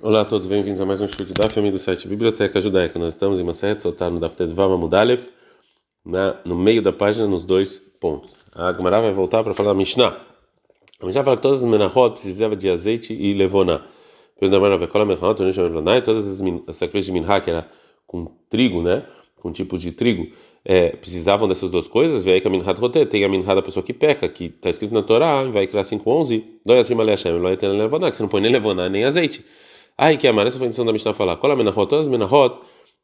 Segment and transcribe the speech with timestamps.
[0.00, 2.96] Olá a todos, bem-vindos a mais um chute da família do site Biblioteca Judaica.
[3.00, 5.26] Nós estamos em uma série soltar no Daftet Vava Mudalev,
[6.06, 8.32] na, no meio da página, nos dois pontos.
[8.54, 10.16] A Gemara vai voltar para falar da Mishnah.
[11.02, 13.84] A Mishnah fala que todas as menahot precisavam de azeite e levoná.
[14.38, 14.54] Todas
[16.68, 17.68] as sacrifícios de minha que era
[18.06, 19.04] com trigo, né?
[19.40, 20.32] Com um tipo de trigo,
[20.64, 22.22] é, precisavam dessas duas coisas.
[22.22, 25.02] Vem que a roté, tem a minhad da pessoa que peca, que está escrito na
[25.02, 29.02] Torá, vai criar 5:11, dói acima de levoná, que você não põe nem levoná nem
[29.02, 29.44] azeite.
[29.98, 31.36] Aí que amar, essa foi a intenção da Mishnah falar.
[31.36, 31.90] Qual a menahot?
[31.90, 32.60] Todas as menahot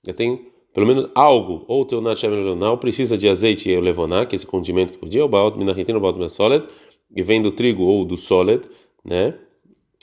[0.06, 4.34] já tem pelo menos algo, ou teu nachem levoná, precisa de azeite e levoná, que
[4.34, 6.66] é esse condimento que podia, o baot minahitin, o baot minasoled,
[7.14, 8.64] e vem do trigo ou do soled,
[9.04, 9.34] né?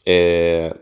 [0.05, 0.73] É,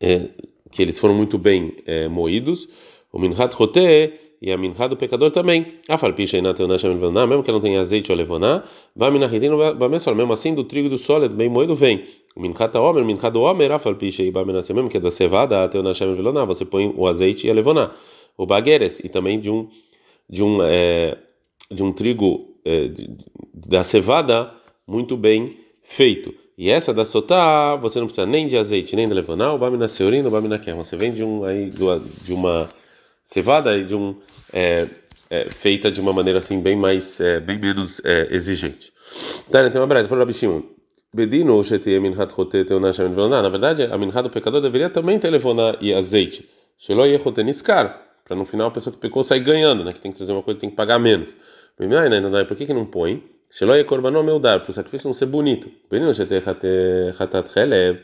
[0.00, 0.28] é,
[0.70, 2.68] que eles foram muito bem é, moídos.
[3.12, 5.80] O minhat roté e a minha do pecador também.
[5.88, 9.50] A farpicha e nateu nachem levoná, mesmo que não tenha azeite ou levoná, vai minahitin,
[9.76, 12.04] vai mesmo assim do trigo e do soled, bem moído, vem.
[12.36, 15.82] Minchata omer, minchata omer, afal piche iba menasem, mesmo que é da cevada, até o
[15.82, 17.92] nashem veloná, você põe o azeite e a levoná.
[18.36, 19.68] O bagueres, e também de um,
[20.28, 21.18] de um, é,
[21.70, 22.90] de um trigo é,
[23.52, 24.52] da cevada
[24.86, 26.34] muito bem feito.
[26.56, 29.88] E essa da sotá, você não precisa nem de azeite, nem de levoná, o bamina
[29.88, 30.74] seurino, o bamina quer.
[30.74, 32.68] Você vem de, um, aí, de uma
[33.26, 34.16] cevada e de um,
[34.52, 34.86] é,
[35.28, 38.92] é, feita de uma maneira assim bem mais, é, bem menos é, exigente.
[39.50, 40.62] Tá, tem uma breve, falou Rabi Shimon.
[41.14, 42.32] Bedino shetie minhat.
[42.34, 46.48] Na verdade, a minhat do pecador deveria também ter levoná e azeite.
[46.78, 48.00] Shelo yechoten iskar.
[48.24, 49.92] Para no final a pessoa que pecou sair ganhando, né?
[49.92, 51.28] Que tem que trazer uma coisa tem que pagar menos.
[52.48, 53.22] Por que que não põe?
[53.50, 54.60] Shelo yekorbanom eudar.
[54.60, 55.70] Para o sacrifício não ser bonito.
[55.90, 56.40] Bedino shetie
[57.18, 58.00] chatat chelev.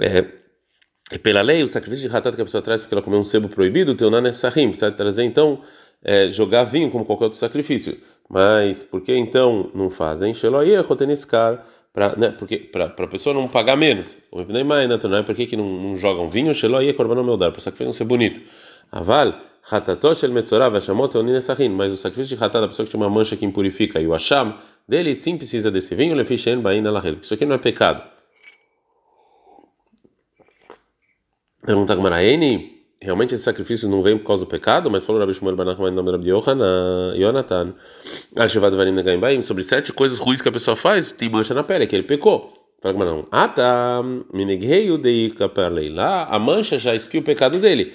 [0.00, 3.24] É, pela lei, o sacrifício de ratat que a pessoa traz porque ela comeu um
[3.24, 4.68] sebo proibido, teu nan é sahim.
[4.68, 5.62] Precisa trazer então,
[6.02, 7.98] é, jogar vinho como qualquer outro sacrifício.
[8.30, 10.32] Mas por que então não fazem?
[10.32, 11.66] Shelo yechoten iskar
[11.98, 14.16] para né, porque para a pessoa não pagar menos.
[14.30, 16.54] O nem mais natural, por que que não, não jogam vinho?
[16.54, 18.40] Shelo aí korban meu dar, para o sacrifício não ser bonito.
[18.92, 19.34] Aval
[19.68, 23.00] hatatosh el metzorah vashamot eonin esachin, mas o sacrifício de hatat da pessoa que tem
[23.00, 24.54] uma mancha que impurifica e o asham
[24.86, 27.16] dele sim precisa desse vinho lefishen bain alahel.
[27.20, 28.00] Isso aqui não é pecado.
[31.66, 35.56] Pergunta Gmaraeni realmente esse sacrifício não veio por causa do pecado, mas falou Rabi Shmuel
[35.56, 36.30] Banachman em nome Rabi
[37.16, 37.74] Yonatan,
[39.42, 42.52] sobre sete coisas ruins que a pessoa faz, tem mancha na pele, que ele pecou.
[42.80, 43.26] Fala não.
[43.32, 44.02] Ah, tá.
[44.32, 45.34] Minegreio de
[45.90, 47.92] lá, a mancha já espiou o pecado dele.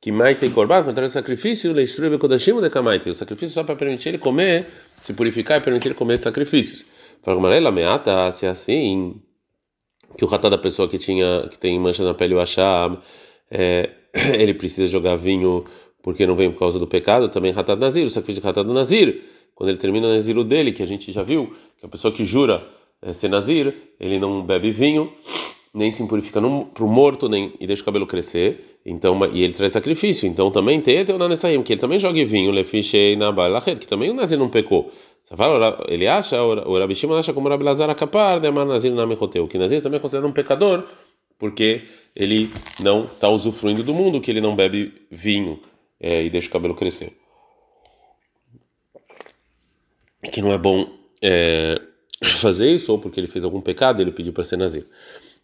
[0.00, 3.08] Que maite korban, contra o sacrifício, leistrube kodashim de kamaite.
[3.08, 4.66] O sacrifício só para permitir ele comer,
[4.98, 6.84] se purificar e permitir ele comer sacrifícios.
[7.22, 9.20] Fala ela meata, se é assim,
[10.16, 13.02] que o ratá da pessoa que tinha, que tem mancha na pele, o achar,
[13.50, 13.90] é,
[14.38, 15.64] ele precisa jogar vinho
[16.02, 19.22] porque não vem por causa do pecado, também Hatad Nazir, o sacrifício de Hatad Nazir,
[19.54, 22.24] quando ele termina o Nazir dele, que a gente já viu, que a pessoa que
[22.24, 22.64] jura
[23.02, 25.12] é, ser Nazir, ele não bebe vinho,
[25.74, 29.52] nem se impurifica para o morto, nem e deixa o cabelo crescer, então e ele
[29.52, 32.52] traz sacrifício, então também tem o Nanesaim, que ele também joga vinho,
[33.18, 34.92] na que também o Nazir não pecou.
[35.88, 39.04] Ele acha, o Rabi Shimon acha como o Rabi Lazar Akapar, de Amar Nazir na
[39.04, 40.84] Mechoteu, que Nazir também é considerado um pecador,
[41.36, 41.82] porque
[42.16, 42.50] ele
[42.80, 45.60] não está usufruindo do mundo, que ele não bebe vinho
[46.00, 47.12] é, e deixa o cabelo crescer.
[50.32, 50.88] Que não é bom
[51.22, 51.78] é,
[52.40, 54.86] fazer isso, ou porque ele fez algum pecado, ele pediu para ser nazir.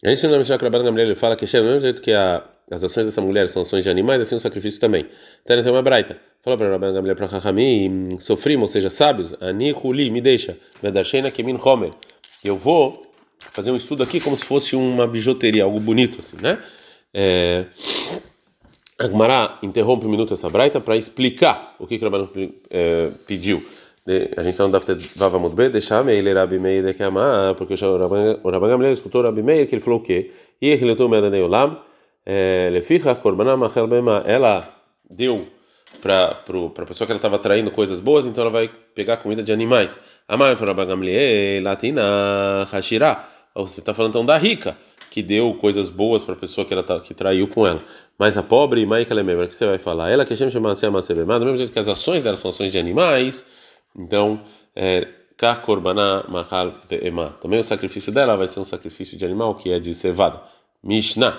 [0.03, 2.83] A gente na Mishnah Krabar Gamliel ele fala que do mesmo jeito que a, as
[2.83, 5.07] ações dessa mulher são ações de animais, assim o sacrifício também.
[5.45, 6.19] Então tem uma braita.
[6.43, 11.31] Fala para Rabban Gamliel para Chachami, sofrimos, ou seja, sábios, ani huli, me deixa, vedarshena
[11.31, 11.93] kemin homer.
[12.43, 13.12] Eu vou
[13.53, 16.59] fazer um estudo aqui como se fosse uma bijuteria, algo bonito assim, né?
[17.13, 17.67] É,
[18.99, 22.29] a Gmará interrompe um minuto essa braita para explicar o que, que o Rabban
[22.71, 23.63] é, pediu.
[24.37, 27.99] A gente está no Daftet Vava Mudbe, deixar Meir Rabi Meir de Kamar, porque o
[28.51, 30.33] Rabban Gamliel escutou Rabi Meir que ele falou o quê?
[30.61, 31.79] E ele letou Medanei Olam,
[32.27, 34.77] é, Leficha Korbanah Machel Bema, ela
[35.09, 35.47] deu
[36.01, 36.43] para
[36.79, 39.97] a pessoa que ela estava traindo coisas boas, então ela vai pegar comida de animais.
[40.27, 44.77] Amar para Rabban Gamliel, Latina Hashirah, você está falando então da rica,
[45.11, 47.83] que deu coisas boas para a pessoa que ela tá, que traiu com ela.
[48.19, 50.11] Mas a pobre, ela lembra, que você vai falar?
[50.11, 50.91] Ela que chama a ser
[51.39, 53.45] do mesmo jeito que as ações dela são ações de animais,
[53.95, 54.43] então,
[54.75, 55.07] é,
[55.63, 57.37] korbaná mahal ve'ema.
[57.41, 60.41] Também o sacrifício dela vai ser um sacrifício de animal, que é de cevada.
[60.83, 61.39] Mishnah,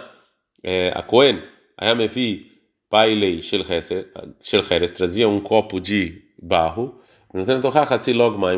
[0.61, 1.41] é, a Cohen,
[1.77, 2.51] Ayamevi,
[2.89, 7.01] Pailei, Shelcheres, trazia um copo de barro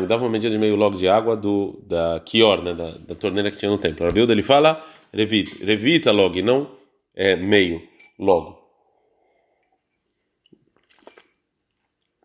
[0.00, 3.14] me dava uma medida de meio log de água do da Kior, né, da, da
[3.14, 4.06] torneira que tinha no templo.
[4.06, 6.70] Rabiuda ele fala revita, revita log, não
[7.14, 7.82] é meio
[8.18, 8.54] log.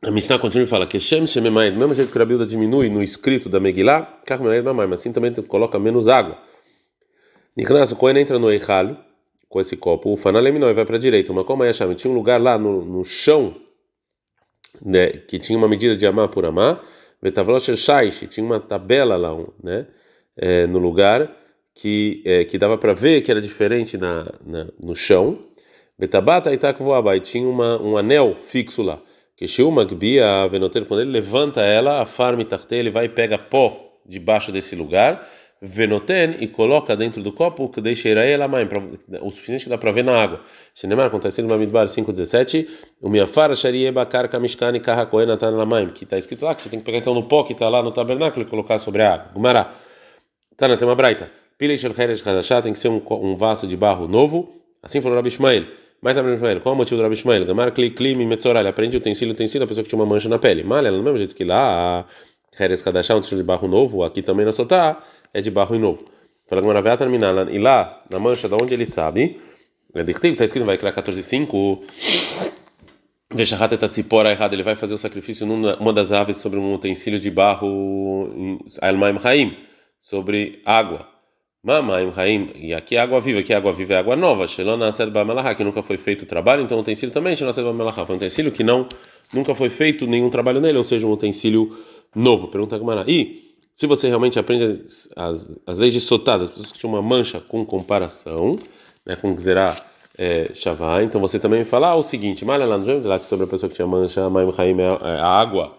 [0.04, 3.04] A Mishnah continua e fala que Shem do mesmo jeito que a Rabiuda diminui no
[3.04, 4.22] escrito da Megillah,
[4.74, 6.38] mas assim também coloca menos água.
[7.56, 8.98] Niknas, o Cohen entra no Eichal
[9.48, 12.42] com esse copo, o fanaleminoi vai para a direita, uma como chama tinha um lugar
[12.42, 13.56] lá no, no chão,
[14.84, 16.84] né, que tinha uma medida de amar por amar,
[17.22, 19.30] Betavrosh Shaish, tinha uma tabela lá,
[19.64, 19.88] né,
[20.38, 21.36] é, no lugar
[21.74, 25.40] que é, que dava para ver que era diferente na, na no chão.
[25.98, 29.00] Betabata itakvoabai, tinha uma, um anel fixo lá.
[29.38, 32.42] Que Shuma Gbia Venoter, quando ele levanta ela, a farm
[32.72, 35.28] ele vai e pega pó debaixo desse lugar
[35.62, 38.68] venoten e coloca dentro do copo que deixa ela mãe
[39.22, 40.42] o suficiente que dá para ver na água.
[40.74, 42.68] Shenemar acontece no Bamidbar 5:17,
[43.00, 46.80] o miafara sharie bakar kamishkani kaha koenatan lamaim, que está escrito lá que você tem
[46.80, 49.32] que pegar então no pó que está lá no tabernáculo e colocar sobre a água.
[49.34, 49.72] Gumará.
[50.58, 51.30] Tá na tema braita.
[51.58, 54.50] Pilei shel cheresh hadashah tem que ser um, um vaso de barro novo.
[54.82, 55.66] Assim falou Rabi Ishmael.
[56.02, 57.46] Mas também Ishmael, qual é o motivo do Rabi Ishmael?
[57.46, 60.40] Gamar kli kli mi metzoral, aprende utensílio, utensílio, a pessoa que tinha uma mancha na
[60.40, 60.64] pele.
[60.64, 62.08] Malha, do mesmo jeito que lá,
[62.56, 65.02] cheresh hadashah, um de barro novo, aqui também na Sotá,
[65.34, 66.06] é de barro novo.
[66.48, 69.40] Fala que vai terminar e lá na mancha da onde ele sabe,
[69.94, 71.82] é está escrito vai criar 14:5
[73.34, 77.32] Veshachat etatzipora errado, ele vai fazer o sacrifício numa das aves sobre um utensílio de
[77.32, 79.58] barro almaim haim,
[80.00, 81.08] sobre água.
[81.64, 84.48] Mamaim haim, e aqui é água viva, aqui é água viva é água nova.
[84.48, 87.72] Shelona aserba melahá, que nunca foi feito o trabalho, então o utensílio também shelona aserba
[87.72, 88.90] melahá, foi um utensílio que não
[89.34, 91.78] nunca foi feito nenhum trabalho nele, ou seja, um utensílio
[92.16, 92.48] novo.
[92.48, 93.06] Pergunta Gamara.
[93.08, 94.86] E se você realmente aprende
[95.16, 98.56] as, as leis de sotada, as pessoas que tinham uma mancha com comparação,
[99.06, 99.76] né, com Gzerá
[100.18, 103.70] é, Shavá, então você também fala ah, o seguinte: Malha lá no sobre a pessoa
[103.70, 105.78] que tinha mancha, é, é a água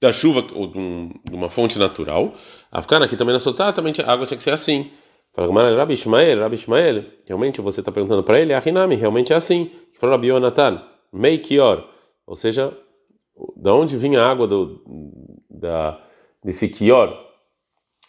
[0.00, 2.34] da chuva ou de, um, de uma fonte natural.
[2.70, 4.90] A ficar aqui também na sotada, também a água tinha que ser assim.
[5.32, 9.36] Fala, Malha, Rabi Ishmael, Rabi Ishmael, realmente você está perguntando para ele, Ahinami, realmente é
[9.36, 9.70] assim.
[9.98, 10.82] Falou Rabi Yonatan,
[11.12, 11.88] Meikior,
[12.26, 12.76] ou seja,
[13.56, 14.82] da onde vinha a água do,
[15.50, 16.00] da
[16.42, 17.26] desse kior,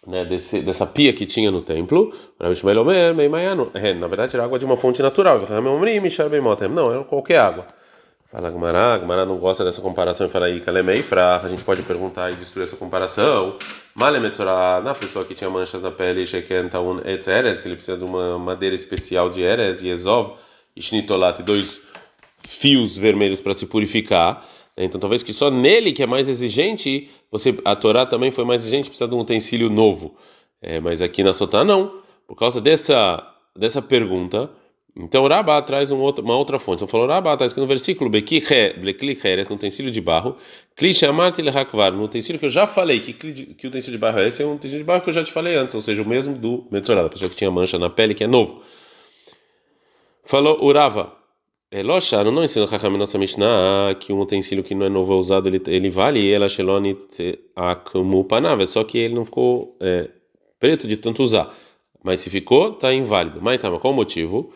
[0.05, 4.77] né, desse, dessa pia que tinha no templo, é, na verdade era água de uma
[4.77, 5.39] fonte natural.
[6.69, 7.67] Não, era qualquer água.
[8.29, 12.29] Fala Gumará, Gumará não gosta dessa comparação e fala aí Kalemei a gente pode perguntar
[12.31, 13.57] e destruir essa comparação.
[13.95, 18.03] Malemetzorá, na pessoa que tinha manchas na pele, Sheken Taun Etzeres, que ele precisa de
[18.03, 20.35] uma madeira especial de Eres e Ezov,
[20.75, 21.81] e Shnitolat, dois
[22.45, 24.45] fios vermelhos para se purificar.
[24.77, 28.61] Então talvez que só nele que é mais exigente, você a Torá também foi mais
[28.61, 30.15] exigente, precisa de um utensílio novo.
[30.61, 33.23] É, mas aqui na Sotá não, por causa dessa
[33.55, 34.49] dessa pergunta.
[34.99, 36.77] Então Rabá traz um outro, uma outra fonte.
[36.77, 38.43] Então falou Rabá, está escrito no versículo Bekli
[39.23, 40.35] Heres, um utensílio de barro,
[40.75, 44.19] Kli Shamat Hakvar, no utensílio que eu já falei, que, que o utensílio de barro
[44.19, 46.01] é esse, é um utensílio de barro que eu já te falei antes, ou seja,
[46.01, 48.63] o mesmo do Metzorah, a pessoa que tinha mancha na pele, que é novo.
[50.25, 51.13] Falou Urava,
[51.69, 55.49] Elosha, não ensina Hakam nossa Mishnah que um utensílio que não é novo é usado,
[55.49, 60.09] ele, ele vale, ela Shelonit Akmupanav, só que ele não ficou é,
[60.57, 61.53] preto de tanto usar.
[62.01, 63.41] Mas se ficou, está inválido.
[63.41, 64.53] Mas mas qual o motivo?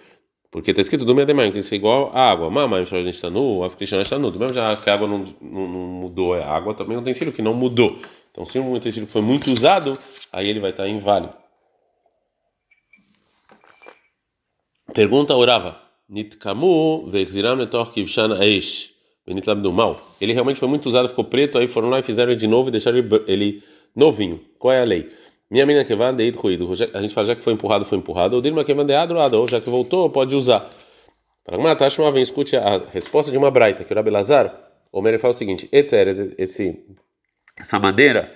[0.50, 2.50] Porque está escrito do Medemai, tem que ser igual a água.
[2.50, 4.32] Mamãe, a gente está nu, a Krishna está nu.
[4.32, 7.34] Mesmo já que a água não, não, não mudou, é água também é um utensílio
[7.34, 8.00] que não mudou.
[8.32, 9.98] Então, se um utensílio foi muito usado,
[10.32, 11.34] aí ele vai estar tá inválido.
[14.94, 15.91] Pergunta Orava.
[16.12, 18.92] Nitkamu ve'chziram letor kivshan aish.
[19.26, 20.00] Benitlabdu mal.
[20.20, 22.68] Ele realmente foi muito usado, ficou preto, aí foram lá e fizeram ele de novo
[22.68, 22.98] e deixaram
[23.28, 23.64] ele,
[23.96, 24.42] novinho.
[24.60, 25.10] Qual é a lei?
[25.50, 26.70] Minha menina que vai de ruído.
[26.94, 28.36] A gente fala já que foi empurrado, foi empurrado.
[28.36, 28.86] Ou dirma que vai
[29.40, 30.70] ou já que voltou, pode usar.
[31.46, 34.54] Para uma taxa, vez escute a resposta de uma braita, que o Rabelazar,
[34.92, 35.96] o Mere fala o seguinte: esse,
[36.38, 36.86] esse,
[37.58, 38.34] essa madeira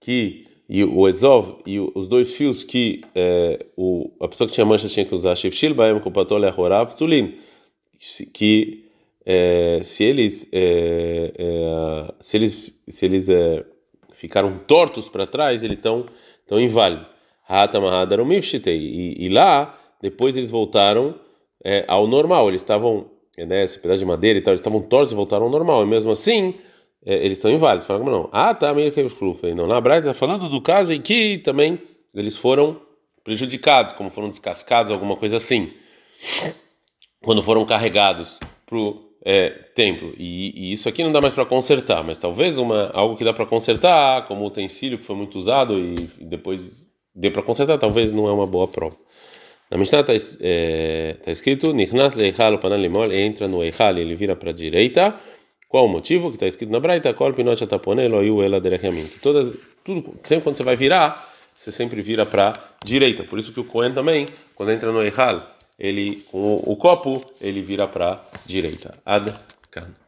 [0.00, 4.64] que e o Ezov e os dois fios que é, o, a pessoa que tinha
[4.64, 7.34] manchas tinha que usar Shifshil Baem Kupatol Ahorav Tzulin
[8.32, 8.88] que
[9.26, 13.64] é, se eles é, é, se eles se eles é,
[14.14, 16.06] ficaram tortos para trás eles estão
[16.46, 17.12] tão inválidos.
[18.68, 21.16] E, e lá depois eles voltaram
[21.64, 22.48] é, ao normal.
[22.48, 25.50] Eles estavam né, esse pedaço de madeira e tal eles estavam tortos e voltaram ao
[25.50, 25.82] normal.
[25.82, 26.54] E mesmo assim
[27.04, 27.86] eles estão inválidos.
[27.86, 28.28] Fala como não?
[28.32, 29.54] Ah, tá, meio que flufei.
[29.54, 31.78] Não, na Braita está falando do caso em que também
[32.14, 32.80] eles foram
[33.24, 35.72] prejudicados, como foram descascados, alguma coisa assim,
[37.22, 40.14] quando foram carregados para o é, templo.
[40.18, 43.32] E, e, isso aqui não dá mais para consertar, mas talvez uma algo que dá
[43.32, 48.10] para consertar, como utensílio que foi muito usado e, e depois deu para consertar, talvez
[48.10, 48.96] não é uma boa prova.
[49.70, 54.50] Na Mishnah está é, tá escrito: Nichnas leichal panalimol, entra no eichal, ele vira para
[54.50, 55.14] a direita
[55.70, 57.14] qual o motivo que está escrito na Braita?
[59.22, 63.22] Todas, tudo, sempre quando você vai virar, você sempre vira para direita.
[63.22, 65.48] Por isso que o Cohen também, quando entra no Eihal,
[65.78, 68.98] ele com o, o copo, ele vira para direita.
[69.06, 69.32] Ad
[69.70, 69.99] kan.